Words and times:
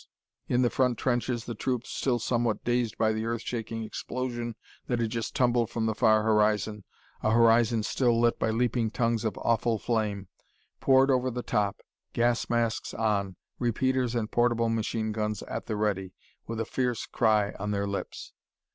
In 0.47 0.63
the 0.63 0.71
front 0.71 0.97
trenches 0.97 1.45
the 1.45 1.53
troops, 1.53 1.91
still 1.91 2.17
somewhat 2.17 2.63
dazed 2.63 2.97
by 2.97 3.13
the 3.13 3.27
earth 3.27 3.43
shaking 3.43 3.83
explosion 3.83 4.55
that 4.87 4.97
had 4.99 5.11
just 5.11 5.35
tumbled 5.35 5.69
from 5.69 5.85
the 5.85 5.93
far 5.93 6.23
horizon 6.23 6.85
a 7.21 7.29
horizon 7.29 7.83
still 7.83 8.19
lit 8.19 8.39
by 8.39 8.49
leaping 8.49 8.89
tongues 8.89 9.23
of 9.23 9.37
awful 9.37 9.77
flame 9.77 10.27
poured 10.79 11.11
over 11.11 11.29
the 11.29 11.43
top, 11.43 11.81
gas 12.13 12.49
masks 12.49 12.95
on, 12.95 13.35
repeaters 13.59 14.15
and 14.15 14.31
portable 14.31 14.69
machine 14.69 15.11
guns 15.11 15.43
at 15.43 15.67
the 15.67 15.75
ready, 15.75 16.13
with 16.47 16.59
a 16.59 16.65
fierce 16.65 17.05
cry 17.05 17.51
on 17.59 17.69
their 17.69 17.85
lips. 17.87 18.33